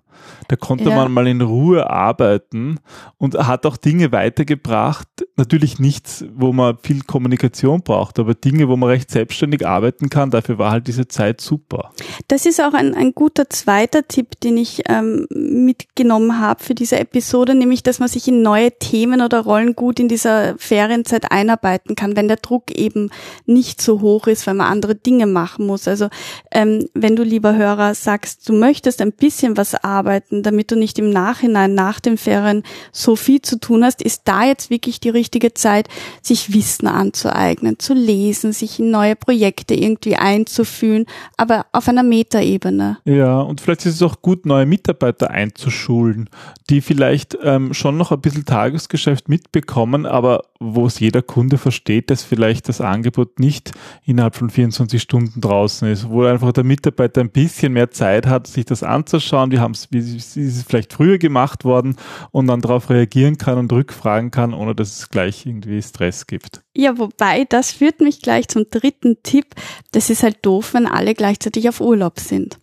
Da 0.49 0.55
konnte 0.55 0.89
ja. 0.89 0.95
man 0.95 1.11
mal 1.11 1.27
in 1.27 1.41
Ruhe 1.41 1.87
arbeiten 1.91 2.79
und 3.19 3.35
hat 3.35 3.67
auch 3.67 3.77
Dinge 3.77 4.11
weitergebracht. 4.11 5.07
Natürlich 5.37 5.77
nichts, 5.77 6.25
wo 6.33 6.51
man 6.51 6.79
viel 6.81 7.01
Kommunikation 7.01 7.83
braucht, 7.83 8.17
aber 8.17 8.33
Dinge, 8.33 8.67
wo 8.67 8.75
man 8.75 8.89
recht 8.89 9.11
selbstständig 9.11 9.67
arbeiten 9.67 10.09
kann. 10.09 10.31
Dafür 10.31 10.57
war 10.57 10.71
halt 10.71 10.87
diese 10.87 11.07
Zeit 11.07 11.39
super. 11.39 11.91
Das 12.27 12.47
ist 12.47 12.59
auch 12.59 12.73
ein, 12.73 12.95
ein 12.95 13.13
guter 13.13 13.47
zweiter 13.51 14.07
Tipp, 14.07 14.39
den 14.39 14.57
ich 14.57 14.81
ähm, 14.89 15.27
mitgenommen 15.29 16.39
habe 16.39 16.63
für 16.63 16.73
diese 16.73 16.99
Episode, 16.99 17.53
nämlich, 17.53 17.83
dass 17.83 17.99
man 17.99 18.09
sich 18.09 18.27
in 18.27 18.41
neue 18.41 18.71
Themen 18.71 19.21
oder 19.21 19.41
Rollen 19.41 19.75
gut 19.75 19.99
in 19.99 20.07
dieser 20.07 20.57
Ferienzeit 20.57 21.31
einarbeiten 21.31 21.95
kann, 21.95 22.15
wenn 22.15 22.27
der 22.27 22.37
Druck 22.37 22.71
eben 22.71 23.11
nicht 23.45 23.83
so 23.83 24.01
hoch 24.01 24.25
ist, 24.25 24.47
weil 24.47 24.55
man 24.55 24.71
andere 24.71 24.95
Dinge 24.95 25.27
machen 25.27 25.67
muss. 25.67 25.87
Also 25.87 26.09
ähm, 26.51 26.89
wenn 26.95 27.15
du, 27.15 27.21
lieber 27.21 27.55
Hörer, 27.55 27.93
sagst, 27.93 28.49
du 28.49 28.53
möchtest 28.53 28.99
ein 28.99 29.11
bisschen 29.11 29.55
was 29.55 29.75
arbeiten, 29.75 30.38
damit 30.43 30.71
du 30.71 30.75
nicht 30.75 30.99
im 30.99 31.09
Nachhinein 31.09 31.73
nach 31.73 31.99
den 31.99 32.17
Ferien 32.17 32.63
so 32.91 33.15
viel 33.15 33.41
zu 33.41 33.59
tun 33.59 33.83
hast, 33.83 34.01
ist 34.01 34.23
da 34.25 34.45
jetzt 34.45 34.69
wirklich 34.69 34.99
die 34.99 35.09
richtige 35.09 35.53
Zeit, 35.53 35.87
sich 36.21 36.53
Wissen 36.53 36.87
anzueignen, 36.87 37.79
zu 37.79 37.93
lesen, 37.93 38.53
sich 38.53 38.79
in 38.79 38.91
neue 38.91 39.15
Projekte 39.15 39.73
irgendwie 39.73 40.15
einzufühlen, 40.15 41.05
aber 41.37 41.65
auf 41.71 41.87
einer 41.87 42.03
Metaebene. 42.03 42.97
Ja, 43.05 43.39
und 43.41 43.61
vielleicht 43.61 43.85
ist 43.85 43.95
es 43.95 44.01
auch 44.01 44.21
gut, 44.21 44.45
neue 44.45 44.65
Mitarbeiter 44.65 45.29
einzuschulen, 45.31 46.29
die 46.69 46.81
vielleicht 46.81 47.37
ähm, 47.43 47.73
schon 47.73 47.97
noch 47.97 48.11
ein 48.11 48.21
bisschen 48.21 48.45
Tagesgeschäft 48.45 49.29
mitbekommen, 49.29 50.05
aber 50.05 50.43
wo 50.59 50.85
es 50.85 50.99
jeder 50.99 51.21
Kunde 51.21 51.57
versteht, 51.57 52.09
dass 52.09 52.23
vielleicht 52.23 52.67
das 52.67 52.81
Angebot 52.81 53.39
nicht 53.39 53.71
innerhalb 54.05 54.35
von 54.35 54.49
24 54.49 55.01
Stunden 55.01 55.39
draußen 55.39 55.87
ist, 55.87 56.09
wo 56.09 56.23
einfach 56.23 56.51
der 56.51 56.63
Mitarbeiter 56.63 57.21
ein 57.21 57.29
bisschen 57.29 57.73
mehr 57.73 57.91
Zeit 57.91 58.27
hat, 58.27 58.47
sich 58.47 58.65
das 58.65 58.83
anzuschauen, 58.83 59.51
wie 59.51 59.59
wie 59.91 60.01
ist 60.37 60.57
es 60.57 60.63
vielleicht 60.63 60.93
früher 60.93 61.17
gemacht 61.17 61.65
worden 61.65 61.95
und 62.31 62.47
dann 62.47 62.61
darauf 62.61 62.89
reagieren 62.89 63.37
kann 63.37 63.57
und 63.57 63.71
rückfragen 63.71 64.31
kann, 64.31 64.53
ohne 64.53 64.75
dass 64.75 64.99
es 64.99 65.09
gleich 65.09 65.45
irgendwie 65.45 65.81
Stress 65.81 66.27
gibt. 66.27 66.61
Ja, 66.75 66.97
wobei, 66.97 67.45
das 67.45 67.71
führt 67.71 68.01
mich 68.01 68.21
gleich 68.21 68.47
zum 68.47 68.69
dritten 68.69 69.17
Tipp. 69.23 69.55
Das 69.91 70.09
ist 70.09 70.23
halt 70.23 70.37
doof, 70.41 70.73
wenn 70.73 70.85
alle 70.85 71.13
gleichzeitig 71.13 71.69
auf 71.69 71.81
Urlaub 71.81 72.19
sind. 72.19 72.59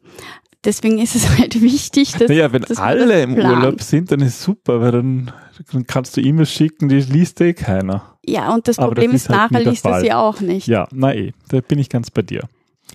Deswegen 0.64 0.99
ist 0.99 1.14
es 1.14 1.28
halt 1.38 1.61
wichtig, 1.62 2.12
dass. 2.12 2.28
Naja, 2.28 2.52
wenn 2.52 2.62
dass 2.62 2.78
alle 2.78 3.23
im 3.23 3.35
Urlaub 3.35 3.80
sind, 3.80 4.11
dann 4.11 4.20
ist 4.20 4.42
super, 4.42 4.80
weil 4.80 4.92
dann, 4.92 5.32
dann 5.73 5.87
kannst 5.87 6.16
du 6.16 6.20
E-Mails 6.20 6.50
schicken, 6.50 6.88
die 6.88 7.00
liest 7.00 7.40
eh 7.40 7.54
keiner. 7.54 8.18
Ja, 8.26 8.52
und 8.52 8.66
das 8.66 8.76
Problem 8.76 9.12
das 9.12 9.23
ist, 9.23 9.30
ist 9.30 9.37
halt 9.37 9.52
nachher 9.52 9.70
liest 9.70 9.87
er 9.87 10.00
sie 10.00 10.12
auch 10.12 10.40
nicht. 10.40 10.66
Ja, 10.66 10.88
na 10.92 11.14
eh, 11.14 11.32
da 11.49 11.61
bin 11.61 11.78
ich 11.78 11.88
ganz 11.88 12.11
bei 12.11 12.23
dir. 12.23 12.49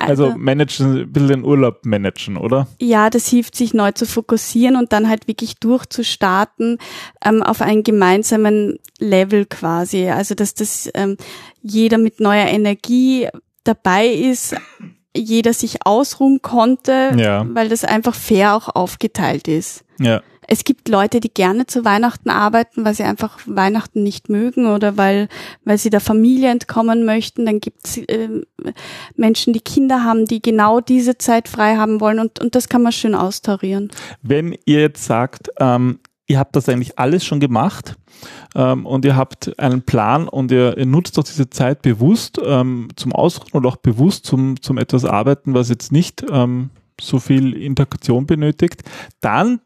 Also, 0.08 0.26
also 0.26 0.38
managen, 0.38 1.02
ein 1.02 1.12
bisschen 1.12 1.28
den 1.30 1.44
Urlaub 1.44 1.86
managen, 1.86 2.38
oder? 2.38 2.68
Ja, 2.80 3.10
das 3.10 3.28
hilft 3.28 3.56
sich 3.56 3.74
neu 3.74 3.92
zu 3.92 4.06
fokussieren 4.06 4.76
und 4.76 4.94
dann 4.94 5.10
halt 5.10 5.28
wirklich 5.28 5.58
durchzustarten 5.60 6.78
ähm, 7.24 7.44
auf 7.44 7.62
einen 7.62 7.84
gemeinsamen 7.84 8.80
Level 9.00 9.46
quasi. 9.46 10.10
Also 10.10 10.36
dass 10.36 10.54
das 10.54 10.90
ähm, 10.94 11.18
jeder 11.62 11.98
mit 11.98 12.20
neuer 12.20 12.48
Energie 12.48 13.28
dabei 13.64 14.08
ist, 14.08 14.56
jeder 15.16 15.54
sich 15.54 15.86
ausruhen 15.86 16.42
konnte, 16.42 17.12
ja. 17.18 17.46
weil 17.54 17.70
das 17.70 17.84
einfach 17.84 18.16
fair 18.16 18.56
auch 18.56 18.70
aufgeteilt 18.76 19.48
ist. 19.48 19.84
Ja. 20.00 20.22
Es 20.52 20.66
gibt 20.66 20.90
Leute, 20.90 21.22
die 21.22 21.34
gerne 21.34 21.66
zu 21.66 21.86
Weihnachten 21.86 22.30
arbeiten, 22.30 22.84
weil 22.84 22.94
sie 22.94 23.04
einfach 23.04 23.40
Weihnachten 23.46 24.04
nicht 24.04 24.28
mögen 24.28 24.66
oder 24.66 24.98
weil, 24.98 25.30
weil 25.64 25.78
sie 25.78 25.90
der 25.90 26.02
Familie 26.02 26.50
entkommen 26.50 27.06
möchten. 27.06 27.46
Dann 27.46 27.62
gibt 27.62 27.88
es 27.88 27.98
äh, 28.00 28.28
Menschen, 29.16 29.54
die 29.54 29.62
Kinder 29.62 30.04
haben, 30.04 30.26
die 30.26 30.42
genau 30.42 30.82
diese 30.82 31.18
Zeit 31.18 31.48
frei 31.48 31.78
haben 31.78 32.02
wollen 32.02 32.20
und, 32.20 32.42
und 32.42 32.54
das 32.54 32.68
kann 32.68 32.84
man 32.84 32.92
schön 32.92 33.16
austarieren. 33.16 33.92
Wenn 34.24 34.54
ihr 34.66 34.82
jetzt 34.82 35.06
sagt, 35.06 35.52
ähm, 35.58 36.00
ihr 36.28 36.38
habt 36.38 36.54
das 36.58 36.68
eigentlich 36.68 37.00
alles 37.00 37.24
schon 37.24 37.40
gemacht 37.40 37.96
ähm, 38.54 38.86
und 38.86 39.06
ihr 39.06 39.16
habt 39.16 39.58
einen 39.58 39.84
Plan 39.84 40.28
und 40.28 40.52
ihr, 40.52 40.78
ihr 40.78 40.86
nutzt 40.86 41.18
doch 41.18 41.24
diese 41.24 41.50
Zeit 41.50 41.82
bewusst 41.82 42.42
ähm, 42.44 42.90
zum 42.98 43.14
Ausruhen 43.14 43.54
oder 43.54 43.70
auch 43.70 43.78
bewusst 43.78 44.26
zum, 44.26 44.62
zum 44.62 44.78
etwas 44.78 45.06
arbeiten, 45.06 45.54
was 45.54 45.70
jetzt 45.70 45.94
nicht 45.94 46.26
ähm, 46.30 46.72
so 47.00 47.20
viel 47.20 47.54
Interaktion 47.54 48.26
benötigt. 48.26 48.84
Dann 49.20 49.62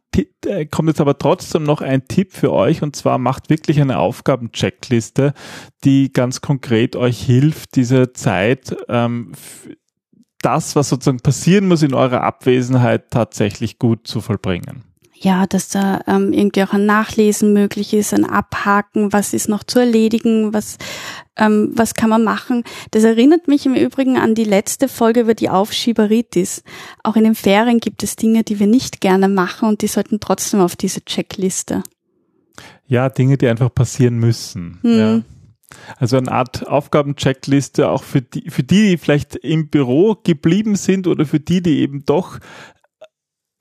äh, 0.46 0.66
kommt 0.66 0.90
jetzt 0.90 1.02
aber 1.02 1.18
trotzdem 1.18 1.64
noch 1.64 1.82
ein 1.82 2.08
Tipp 2.08 2.34
für 2.34 2.52
euch 2.52 2.82
und 2.82 2.96
zwar 2.96 3.18
macht 3.18 3.50
wirklich 3.50 3.82
eine 3.82 4.00
Aufgabencheckliste, 4.00 5.34
die 5.84 6.12
ganz 6.12 6.42
konkret 6.42 6.96
euch 6.96 7.22
hilft, 7.22 7.76
diese 7.76 8.14
Zeit 8.14 8.76
ähm, 8.88 9.34
das, 10.42 10.76
was 10.76 10.90
sozusagen 10.90 11.22
passieren 11.22 11.68
muss 11.68 11.82
in 11.82 11.94
eurer 11.94 12.22
Abwesenheit, 12.22 13.10
tatsächlich 13.10 13.80
gut 13.80 14.08
zu 14.08 14.22
vollbringen. 14.22 14.85
Ja, 15.18 15.48
dass 15.48 15.70
da 15.70 16.02
ähm, 16.08 16.34
irgendwie 16.34 16.64
auch 16.64 16.74
ein 16.74 16.86
Nachlesen 16.86 17.54
möglich 17.54 17.94
ist, 17.94 18.14
ein 18.14 18.26
Abhaken, 18.26 19.14
was 19.14 19.34
ist 19.34 19.48
noch 19.48 19.64
zu 19.64 19.80
erledigen, 19.80 20.54
was, 20.54 20.78
ähm, 21.38 21.72
was 21.74 21.94
kann 21.94 22.10
man 22.10 22.24
machen. 22.24 22.64
Das 22.92 23.04
erinnert 23.04 23.48
mich 23.48 23.66
im 23.66 23.76
Übrigen 23.76 24.18
an 24.18 24.36
die 24.36 24.44
letzte 24.44 24.88
Folge 24.88 25.22
über 25.22 25.34
die 25.34 25.50
Aufschieberitis. 25.50 26.64
Auch 27.04 27.16
in 27.16 27.24
den 27.24 27.36
Ferien 27.36 27.80
gibt 27.80 28.04
es 28.04 28.16
Dinge, 28.18 28.44
die 28.44 28.60
wir 28.60 28.68
nicht 28.68 29.02
gerne 29.02 29.30
machen 29.30 29.70
und 29.70 29.82
die 29.82 29.88
sollten 29.88 30.20
trotzdem 30.20 30.60
auf 30.60 30.76
diese 30.76 31.04
Checkliste. 31.04 31.84
Ja, 32.88 33.10
Dinge, 33.10 33.38
die 33.38 33.48
einfach 33.48 33.74
passieren 33.74 34.18
müssen. 34.18 34.80
Hm. 34.82 35.00
Ja. 35.00 35.22
Also 35.98 36.18
eine 36.18 36.32
Art 36.32 36.68
Aufgabencheckliste 36.68 37.90
auch 37.90 38.04
für 38.04 38.22
die, 38.22 38.50
für 38.50 38.64
die, 38.64 38.90
die 38.90 38.98
vielleicht 38.98 39.36
im 39.36 39.70
Büro 39.70 40.16
geblieben 40.24 40.76
sind 40.76 41.08
oder 41.08 41.26
für 41.26 41.40
die, 41.40 41.62
die 41.62 41.80
eben 41.80 42.06
doch 42.06 42.40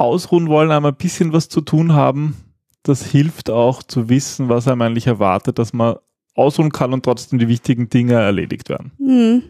ausruhen 0.05 0.49
wollen, 0.49 0.71
aber 0.71 0.89
ein 0.89 0.97
bisschen 0.97 1.33
was 1.33 1.49
zu 1.49 1.61
tun 1.61 1.93
haben. 1.93 2.37
Das 2.83 3.05
hilft 3.05 3.51
auch 3.51 3.83
zu 3.83 4.09
wissen, 4.09 4.49
was 4.49 4.69
einem 4.69 4.83
eigentlich 4.83 5.07
erwartet, 5.07 5.59
dass 5.59 5.73
man 5.73 5.97
ausruhen 6.35 6.73
kann 6.73 6.93
und 6.93 7.05
trotzdem 7.05 7.39
die 7.39 7.49
wichtigen 7.49 7.89
Dinge 7.89 8.15
erledigt 8.15 8.69
werden. 8.69 8.93
Hm. 8.99 9.43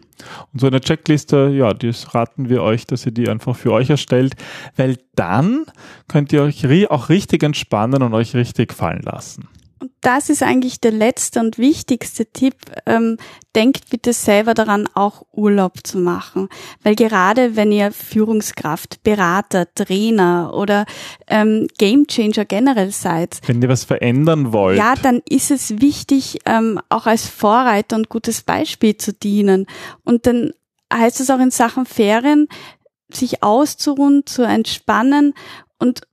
Und 0.53 0.61
so 0.61 0.67
eine 0.67 0.79
Checkliste, 0.79 1.49
ja, 1.53 1.73
das 1.73 2.13
raten 2.13 2.47
wir 2.47 2.61
euch, 2.61 2.85
dass 2.85 3.05
ihr 3.05 3.11
die 3.11 3.27
einfach 3.27 3.55
für 3.55 3.71
euch 3.71 3.89
erstellt, 3.89 4.35
weil 4.75 4.97
dann 5.15 5.65
könnt 6.07 6.31
ihr 6.31 6.43
euch 6.43 6.89
auch 6.91 7.09
richtig 7.09 7.43
entspannen 7.43 8.03
und 8.03 8.13
euch 8.13 8.35
richtig 8.35 8.73
fallen 8.73 9.01
lassen. 9.01 9.47
Und 9.85 9.91
das 10.01 10.31
ist 10.31 10.41
eigentlich 10.41 10.81
der 10.81 10.89
letzte 10.89 11.39
und 11.39 11.59
wichtigste 11.59 12.25
Tipp. 12.25 12.55
Ähm, 12.87 13.17
denkt 13.55 13.91
bitte 13.91 14.13
selber 14.13 14.55
daran, 14.55 14.89
auch 14.95 15.27
Urlaub 15.31 15.85
zu 15.85 15.99
machen. 15.99 16.49
Weil 16.81 16.95
gerade 16.95 17.55
wenn 17.55 17.71
ihr 17.71 17.91
Führungskraft, 17.91 19.03
Berater, 19.03 19.67
Trainer 19.75 20.55
oder 20.55 20.87
ähm, 21.27 21.67
Gamechanger 21.77 22.45
generell 22.45 22.89
seid, 22.89 23.41
Wenn 23.45 23.61
ihr 23.61 23.69
was 23.69 23.83
verändern 23.83 24.53
wollt, 24.53 24.79
ja, 24.79 24.95
dann 24.99 25.21
ist 25.29 25.51
es 25.51 25.79
wichtig, 25.79 26.39
ähm, 26.47 26.79
auch 26.89 27.05
als 27.05 27.27
Vorreiter 27.27 27.95
und 27.95 28.09
gutes 28.09 28.41
Beispiel 28.41 28.97
zu 28.97 29.13
dienen. 29.13 29.67
Und 30.03 30.25
dann 30.25 30.51
heißt 30.91 31.19
es 31.19 31.29
auch 31.29 31.39
in 31.39 31.51
Sachen 31.51 31.85
Ferien, 31.85 32.47
sich 33.11 33.43
auszuruhen, 33.43 34.25
zu 34.25 34.41
entspannen 34.41 35.35
und 35.77 36.07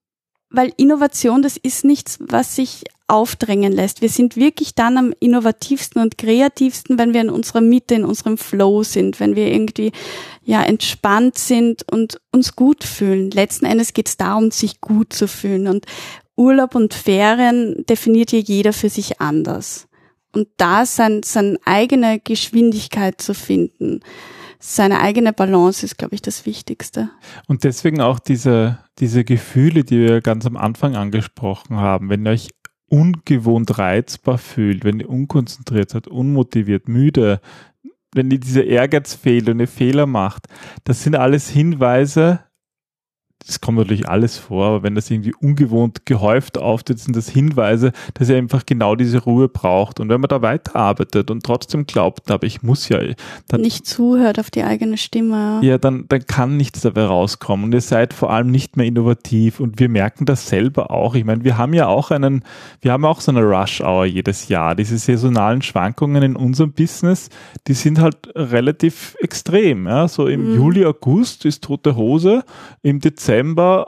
weil 0.53 0.73
Innovation, 0.77 1.43
das 1.43 1.57
ist 1.57 1.85
nichts, 1.85 2.19
was 2.21 2.57
sich 2.57 2.85
aufdrängen 3.09 3.73
lässt. 3.73 4.01
Wir 4.01 4.09
sind 4.09 4.37
wirklich 4.37 4.75
dann 4.75 4.97
am 4.97 5.13
innovativsten 5.21 6.01
und 6.01 6.17
kreativsten, 6.17 6.99
wenn 6.99 7.13
wir 7.13 7.21
in 7.21 7.31
unserer 7.31 7.61
Mitte, 7.61 7.95
in 7.95 8.05
unserem 8.05 8.39
Flow 8.39 8.83
sind, 8.83 9.21
wenn 9.21 9.37
wir 9.37 9.49
irgendwie 9.49 9.93
ja 10.45 10.63
entspannt 10.63 11.39
sind 11.39 11.85
und 11.91 12.21
uns 12.31 12.57
gut 12.57 12.85
fühlen. 12.85 13.31
Letzten 13.31 13.67
Endes 13.67 13.93
geht 13.93 14.09
es 14.09 14.17
darum, 14.17 14.51
sich 14.51 14.81
gut 14.81 15.13
zu 15.13 15.29
fühlen. 15.29 15.69
Und 15.69 15.87
Urlaub 16.37 16.75
und 16.75 16.95
Ferien 16.95 17.85
definiert 17.87 18.31
hier 18.31 18.41
jeder 18.41 18.73
für 18.73 18.89
sich 18.89 19.21
anders. 19.21 19.89
Und 20.35 20.49
da 20.57 20.87
sein, 20.87 21.23
seine 21.23 21.59
eigene 21.67 22.19
Geschwindigkeit 22.19 23.21
zu 23.21 23.35
finden, 23.35 24.01
seine 24.65 25.01
eigene 25.01 25.33
Balance 25.33 25.85
ist, 25.85 25.99
glaube 25.99 26.15
ich, 26.15 26.23
das 26.23 26.47
Wichtigste. 26.47 27.11
Und 27.49 27.65
deswegen 27.65 28.01
auch 28.01 28.21
diese, 28.21 28.79
diese 29.01 29.25
Gefühle, 29.25 29.83
die 29.83 29.99
wir 29.99 30.21
ganz 30.21 30.47
am 30.47 30.57
Anfang 30.57 30.95
angesprochen 30.95 31.77
haben, 31.77 32.09
wenn 32.09 32.25
ihr 32.25 32.31
euch 32.31 32.49
ungewohnt 32.89 33.79
reizbar 33.79 34.39
fühlt, 34.39 34.85
wenn 34.85 35.01
ihr 35.01 35.09
unkonzentriert 35.09 35.91
seid, 35.91 36.07
unmotiviert, 36.07 36.87
müde, 36.87 37.41
wenn 38.15 38.31
ihr 38.31 38.39
dieser 38.39 38.65
Ehrgeiz 38.65 39.15
fehlt 39.15 39.49
und 39.49 39.59
ihr 39.59 39.67
Fehler 39.67 40.07
macht, 40.07 40.47
das 40.85 41.03
sind 41.03 41.17
alles 41.17 41.49
Hinweise, 41.49 42.41
das 43.47 43.61
kommt 43.61 43.79
natürlich 43.79 44.09
alles 44.09 44.37
vor, 44.39 44.67
aber 44.67 44.83
wenn 44.83 44.95
das 44.95 45.11
irgendwie 45.11 45.35
ungewohnt 45.35 46.07
gehäuft 46.07 46.59
auftritt, 46.59 46.99
sind 47.01 47.17
das 47.17 47.29
Hinweise, 47.29 47.93
dass 48.15 48.29
ihr 48.29 48.37
einfach 48.37 48.65
genau 48.65 48.95
diese 48.95 49.19
Ruhe 49.23 49.49
braucht. 49.49 49.99
Und 50.01 50.09
wenn 50.09 50.21
man 50.21 50.29
da 50.29 50.43
weiterarbeitet 50.43 51.31
und 51.31 51.43
trotzdem 51.45 51.87
glaubt, 51.87 52.31
aber 52.31 52.47
ich 52.47 52.63
muss 52.63 52.89
ja, 52.89 52.99
dann 53.49 53.61
Nicht 53.63 53.87
zuhört 53.87 54.39
auf 54.39 54.51
die 54.51 54.63
eigene 54.63 54.97
Stimme. 54.97 55.61
ja, 55.63 55.79
dann, 55.79 56.05
dann 56.09 56.27
kann 56.27 56.57
nichts 56.57 56.83
dabei 56.83 57.05
rauskommen. 57.05 57.65
Und 57.67 57.75
ihr 57.75 57.81
seid 57.81 58.13
vor 58.15 58.31
allem 58.31 58.51
nicht 58.51 58.77
mehr 58.77 58.87
innovativ. 58.87 59.59
Und 59.61 59.81
wir 59.81 59.89
merken 59.89 60.25
das 60.25 60.49
selber 60.49 60.91
auch. 60.91 61.15
Ich 61.15 61.25
meine, 61.25 61.43
wir 61.43 61.59
haben 61.59 61.75
ja 61.75 61.87
auch 61.89 62.11
einen, 62.11 62.45
wir 62.81 62.93
haben 62.93 63.05
auch 63.05 63.21
so 63.21 63.33
eine 63.33 63.43
Rush-Hour 63.43 64.05
jedes 64.07 64.49
Jahr. 64.49 64.75
Diese 64.75 64.99
saisonalen 64.99 65.63
Schwankungen 65.63 66.23
in 66.23 66.37
unserem 66.37 66.73
Business, 66.73 67.29
die 67.67 67.75
sind 67.75 67.99
halt 67.99 68.17
relativ 68.35 69.17
extrem. 69.21 69.87
Ja? 69.87 70.07
So 70.07 70.27
im 70.27 70.51
Mhm. 70.51 70.57
Juli, 70.57 70.85
August 70.87 71.45
ist 71.45 71.65
tote 71.65 71.97
Hose. 71.97 72.45
Im 72.83 73.01
Dezember 73.01 73.32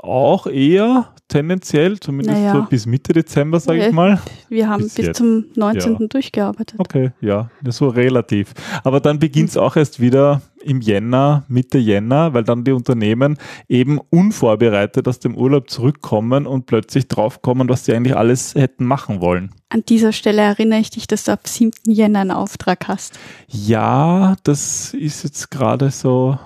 auch 0.03 0.47
eher 0.47 1.15
tendenziell, 1.29 1.99
zumindest 1.99 2.39
Naja. 2.39 2.53
so 2.53 2.63
bis 2.69 2.87
Mitte 2.87 3.13
Dezember, 3.13 3.59
sage 3.59 3.87
ich 3.87 3.93
mal. 3.93 4.21
Wir 4.49 4.69
haben 4.69 4.83
Bis 4.85 4.95
bis, 4.95 5.13
zum 5.17 5.47
19. 5.57 5.97
Ja. 5.99 6.07
durchgearbeitet. 6.07 6.79
Okay, 6.79 7.11
ja, 7.21 7.51
so 7.69 7.89
relativ. 7.89 8.53
Aber 8.85 9.01
dann 9.01 9.19
beginnt 9.19 9.49
es 9.51 9.57
auch 9.57 9.77
erst 9.77 10.01
wieder 10.01 10.43
im 10.63 10.81
Jänner, 10.81 11.45
Mitte 11.49 11.79
Jänner, 11.79 12.35
weil 12.35 12.45
dann 12.45 12.65
die 12.65 12.73
Unternehmen 12.73 13.37
eben 13.69 13.99
unvorbereitet 14.11 15.09
aus 15.09 15.19
dem 15.19 15.37
Urlaub 15.37 15.71
zurückkommen 15.71 16.47
und 16.47 16.67
plötzlich 16.67 17.09
draufkommen, 17.09 17.69
was 17.69 17.85
sie 17.85 17.95
eigentlich 17.95 18.17
alles 18.17 18.55
hätten 18.55 18.85
machen 18.85 19.21
wollen. 19.21 19.51
An 19.71 19.83
dieser 19.89 20.13
Stelle 20.13 20.43
erinnere 20.43 20.79
ich 20.81 20.91
dich, 20.91 21.07
dass 21.07 21.25
du 21.25 21.33
ab 21.33 21.49
7. 21.49 21.73
Jänner 21.87 22.21
einen 22.21 22.31
Auftrag 22.31 22.87
hast. 22.89 23.19
Ja, 23.49 24.37
das 24.45 24.95
ist 24.95 25.25
jetzt 25.25 25.51
gerade 25.51 25.91
so, 25.91 26.39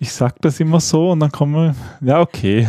ich 0.00 0.12
sag 0.12 0.40
das 0.42 0.60
immer 0.60 0.80
so 0.80 1.10
und 1.10 1.20
dann 1.20 1.32
kommen, 1.32 1.74
ja, 2.00 2.20
okay. 2.20 2.68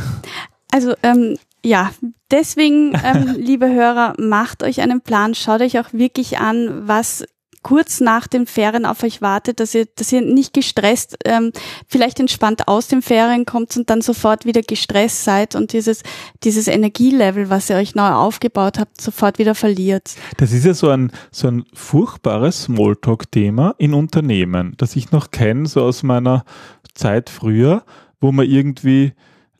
Also 0.71 0.93
ähm, 1.03 1.37
ja, 1.63 1.91
deswegen, 2.31 2.93
ähm, 3.03 3.35
liebe 3.37 3.71
Hörer, 3.71 4.13
macht 4.17 4.63
euch 4.63 4.81
einen 4.81 5.01
Plan, 5.01 5.35
schaut 5.35 5.61
euch 5.61 5.79
auch 5.79 5.93
wirklich 5.93 6.39
an, 6.39 6.87
was 6.87 7.25
kurz 7.61 7.99
nach 7.99 8.27
den 8.27 8.45
Ferien 8.45 8.85
auf 8.85 9.03
euch 9.03 9.21
wartet, 9.21 9.59
dass 9.59 9.75
ihr, 9.75 9.85
dass 9.95 10.11
ihr 10.11 10.21
nicht 10.21 10.53
gestresst, 10.53 11.17
ähm, 11.25 11.51
vielleicht 11.87 12.19
entspannt 12.19 12.67
aus 12.67 12.87
den 12.87 13.01
Ferien 13.01 13.45
kommt 13.45 13.75
und 13.75 13.89
dann 13.89 14.01
sofort 14.01 14.45
wieder 14.45 14.61
gestresst 14.61 15.25
seid 15.25 15.55
und 15.55 15.73
dieses, 15.73 16.03
dieses 16.43 16.67
Energielevel, 16.67 17.49
was 17.49 17.69
ihr 17.69 17.75
euch 17.75 17.95
neu 17.95 18.09
aufgebaut 18.11 18.79
habt, 18.79 19.01
sofort 19.01 19.39
wieder 19.39 19.55
verliert. 19.55 20.15
Das 20.37 20.53
ist 20.53 20.65
ja 20.65 20.73
so 20.73 20.89
ein, 20.89 21.11
so 21.31 21.47
ein 21.47 21.65
furchtbares 21.73 22.63
Smalltalk-Thema 22.63 23.75
in 23.77 23.93
Unternehmen, 23.93 24.73
das 24.77 24.95
ich 24.95 25.11
noch 25.11 25.31
kenne, 25.31 25.67
so 25.67 25.83
aus 25.83 26.03
meiner 26.03 26.45
Zeit 26.93 27.29
früher, 27.29 27.84
wo 28.19 28.31
man 28.31 28.46
irgendwie 28.46 29.13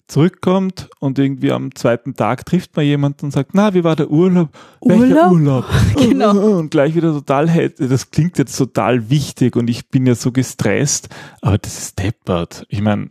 zurückkommt 0.10 0.90
und 1.00 1.20
irgendwie 1.20 1.52
am 1.52 1.74
zweiten 1.76 2.16
Tag 2.16 2.46
trifft 2.46 2.76
man 2.76 2.86
jemanden 2.86 3.26
und 3.26 3.32
sagt, 3.32 3.52
na, 3.54 3.74
wie 3.74 3.84
war 3.84 3.96
der 3.96 4.10
Urlaub? 4.10 4.50
Welcher 4.82 5.32
Urlaub? 5.32 5.66
Urlaub? 5.66 5.66
Genau. 5.96 6.32
Und 6.58 6.72
gleich 6.72 6.96
wieder 6.96 7.12
total, 7.12 7.70
das 7.78 8.10
klingt 8.10 8.38
jetzt 8.38 8.58
total 8.58 9.10
wichtig 9.10 9.56
und 9.56 9.70
ich 9.70 9.90
bin 9.90 10.08
ja 10.08 10.16
so 10.16 10.32
gestresst, 10.32 11.10
aber 11.42 11.58
das 11.58 11.78
ist 11.78 12.00
deppert. 12.00 12.66
Ich 12.70 12.82
meine, 12.82 13.10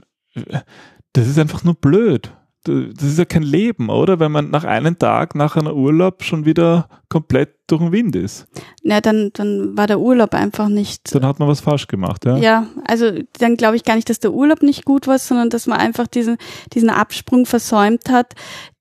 das 1.13 1.29
ist 1.29 1.39
einfach 1.39 1.65
nur 1.65 1.75
blöd. 1.75 2.33
Das 2.65 3.03
ist 3.03 3.19
ja 3.19 3.25
kein 3.25 3.43
Leben, 3.43 3.89
oder? 3.89 4.21
Wenn 4.21 4.33
man 4.33 4.51
nach 4.51 4.65
einem 4.65 4.99
Tag, 4.99 5.35
nach 5.35 5.57
einer 5.57 5.75
Urlaub 5.75 6.23
schon 6.23 6.45
wieder 6.45 6.89
komplett 7.09 7.55
durch 7.67 7.81
den 7.81 7.93
Wind 7.93 8.17
ist. 8.17 8.47
Ja, 8.83 9.01
dann, 9.01 9.31
dann 9.33 9.77
war 9.77 9.87
der 9.87 10.01
Urlaub 10.01 10.35
einfach 10.35 10.69
nicht 10.69 11.15
Dann 11.15 11.25
hat 11.25 11.39
man 11.39 11.49
was 11.49 11.61
falsch 11.61 11.87
gemacht, 11.87 12.25
ja? 12.25 12.37
Ja, 12.37 12.67
also 12.85 13.13
dann 13.39 13.57
glaube 13.57 13.77
ich 13.77 13.85
gar 13.85 13.95
nicht, 13.95 14.11
dass 14.11 14.21
der 14.21 14.33
Urlaub 14.33 14.63
nicht 14.63 14.85
gut 14.85 15.07
war, 15.07 15.19
sondern 15.19 15.51
dass 15.51 15.67
man 15.67 15.79
einfach 15.79 16.07
diesen, 16.07 16.37
diesen 16.73 16.91
Absprung 16.91 17.47
versäumt 17.47 18.11
hat, 18.11 18.35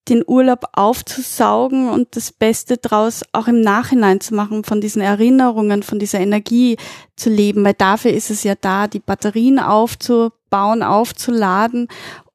den 0.10 0.24
Urlaub 0.26 0.66
aufzusaugen 0.74 1.90
und 1.90 2.16
das 2.16 2.32
Beste 2.32 2.78
draus 2.78 3.24
auch 3.34 3.48
im 3.48 3.62
Nachhinein 3.62 4.22
zu 4.22 4.34
machen, 4.36 4.64
von 4.64 4.82
diesen 4.82 5.02
Erinnerungen, 5.02 5.84
von 5.84 6.00
dieser 6.00 6.20
Energie 6.20 6.78
zu 7.16 7.30
leben, 7.30 7.64
weil 7.64 7.74
dafür 7.74 8.12
ist 8.12 8.30
es 8.30 8.44
ja 8.44 8.56
da, 8.60 8.88
die 8.88 9.00
Batterien 9.00 9.60
aufzubauen, 9.60 10.84
aufzuladen, 10.84 11.88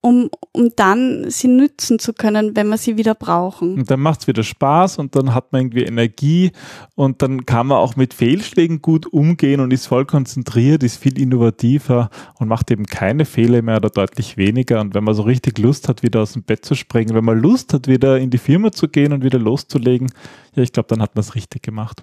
um, 0.02 0.30
um 0.50 0.70
dann 0.74 1.30
sie 1.30 1.46
nützen 1.46 1.98
zu 2.00 2.12
können, 2.12 2.56
wenn 2.56 2.68
wir 2.68 2.76
sie 2.76 2.96
wieder 2.98 3.14
brauchen. 3.14 3.78
Und 3.78 3.90
dann 3.90 4.00
macht's 4.00 4.26
wieder 4.26 4.42
Spaß 4.42 4.98
und 4.98 5.14
dann 5.14 5.32
hat 5.32 5.52
man 5.52 5.62
irgendwie 5.62 5.84
Energie 5.84 6.50
und 6.96 7.22
dann 7.22 7.46
kann 7.46 7.68
man 7.68 7.78
auch 7.78 7.94
mit 7.94 8.12
Fehlschlägen 8.12 8.82
gut 8.82 9.06
umgehen 9.06 9.60
und 9.60 9.72
ist 9.72 9.86
voll 9.86 10.04
konzentriert, 10.04 10.82
ist 10.82 10.96
viel 10.96 11.18
innovativer 11.18 12.10
und 12.38 12.48
macht 12.48 12.70
eben 12.72 12.84
keine 12.84 13.24
Fehler 13.24 13.62
mehr 13.62 13.76
oder 13.76 13.90
deutlich 13.90 14.36
weniger. 14.36 14.80
Und 14.80 14.94
wenn 14.94 15.04
man 15.04 15.14
so 15.14 15.22
richtig 15.22 15.58
Lust 15.58 15.88
hat, 15.88 16.02
wieder 16.02 16.22
aus 16.22 16.32
dem 16.32 16.42
Bett 16.42 16.64
zu 16.64 16.74
springen, 16.74 17.14
wenn 17.14 17.24
man 17.24 17.38
Lust 17.38 17.72
hat, 17.72 17.86
wieder 17.86 18.18
in 18.18 18.30
die 18.30 18.38
Firma 18.38 18.72
zu 18.72 18.88
gehen 18.88 19.12
und 19.12 19.22
wieder 19.22 19.38
loszulegen, 19.38 20.12
ja, 20.56 20.64
ich 20.64 20.72
glaube, 20.72 20.88
dann 20.88 21.00
hat 21.00 21.14
man 21.14 21.20
es 21.20 21.36
richtig 21.36 21.62
gemacht. 21.62 22.02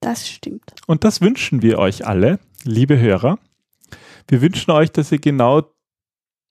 Das 0.00 0.28
stimmt. 0.28 0.74
Und 0.88 1.04
das 1.04 1.20
wünschen 1.20 1.62
wir 1.62 1.78
euch 1.78 2.06
alle, 2.06 2.40
liebe 2.64 2.98
Hörer. 2.98 3.38
Wir 4.28 4.42
wünschen 4.42 4.72
euch, 4.72 4.90
dass 4.90 5.12
ihr 5.12 5.18
genau 5.18 5.62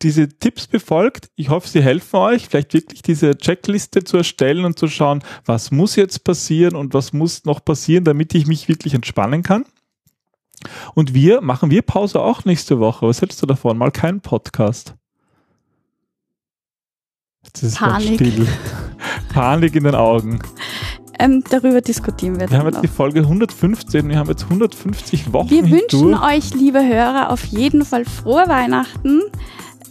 diese 0.02 0.28
Tipps 0.28 0.68
befolgt. 0.68 1.30
Ich 1.36 1.50
hoffe, 1.50 1.68
sie 1.68 1.82
helfen 1.82 2.18
euch, 2.18 2.48
vielleicht 2.48 2.74
wirklich 2.74 3.02
diese 3.02 3.38
Checkliste 3.38 4.04
zu 4.04 4.18
erstellen 4.18 4.66
und 4.66 4.78
zu 4.78 4.88
schauen, 4.88 5.24
was 5.46 5.72
muss 5.72 5.96
jetzt 5.96 6.24
passieren 6.24 6.75
und 6.75 6.94
was 6.94 7.14
muss 7.14 7.46
noch 7.46 7.64
passieren, 7.64 8.04
damit 8.04 8.36
ich 8.36 8.46
mich 8.48 8.68
wirklich 8.68 8.94
entspannen 8.94 9.44
kann. 9.44 9.66
Und 10.94 11.14
wir 11.14 11.42
machen 11.42 11.70
wir 11.70 11.82
Pause 11.82 12.22
auch 12.22 12.46
nächste 12.46 12.80
Woche. 12.80 13.08
Was 13.08 13.22
hältst 13.22 13.42
du 13.42 13.46
davon? 13.46 13.78
Mal 13.78 13.92
kein 13.92 14.22
Podcast. 14.22 14.96
Jetzt 17.44 17.64
ist 17.64 17.78
Panik. 17.78 18.16
still. 18.16 18.48
Panik 19.34 19.75
in 19.75 19.84
den 19.84 19.96
Augen. 19.96 20.40
Ähm, 21.20 21.44
darüber 21.50 21.80
diskutieren 21.80 22.40
wir 22.40 22.50
Wir 22.50 22.58
haben 22.58 22.68
jetzt 22.68 22.82
die 22.82 22.88
noch. 22.88 22.94
Folge 22.94 23.22
115, 23.22 24.10
wir 24.10 24.18
haben 24.18 24.30
jetzt 24.30 24.44
150 24.44 25.32
Wochen 25.32 25.50
Wir 25.50 25.70
wünschen 25.70 26.14
euch, 26.14 26.54
liebe 26.54 26.86
Hörer, 26.86 27.30
auf 27.30 27.46
jeden 27.46 27.86
Fall 27.86 28.04
frohe 28.04 28.48
Weihnachten. 28.48 29.22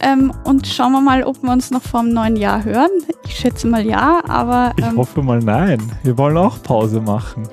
Ähm, 0.01 0.33
und 0.43 0.67
schauen 0.67 0.91
wir 0.91 1.01
mal, 1.01 1.23
ob 1.23 1.41
wir 1.41 1.51
uns 1.51 1.71
noch 1.71 1.81
vor 1.81 2.01
dem 2.01 2.13
neuen 2.13 2.35
Jahr 2.35 2.63
hören. 2.63 2.89
Ich 3.25 3.35
schätze 3.37 3.67
mal 3.67 3.85
ja, 3.85 4.21
aber 4.27 4.73
Ich 4.77 4.85
ähm, 4.85 4.97
hoffe 4.97 5.21
mal 5.21 5.39
nein. 5.39 5.79
Wir 6.03 6.17
wollen 6.17 6.37
auch 6.37 6.61
Pause 6.61 6.99
machen. 7.01 7.43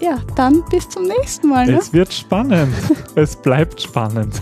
ja, 0.00 0.18
dann 0.36 0.62
bis 0.70 0.88
zum 0.88 1.04
nächsten 1.04 1.48
Mal. 1.48 1.66
Ne? 1.66 1.78
Es 1.78 1.92
wird 1.92 2.12
spannend. 2.12 2.74
es 3.16 3.36
bleibt 3.36 3.80
spannend. 3.82 4.40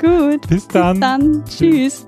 Gut. 0.00 0.48
Bis 0.48 0.66
dann. 0.68 0.94
Bis 0.94 1.00
dann. 1.00 1.44
Tschüss. 1.46 2.06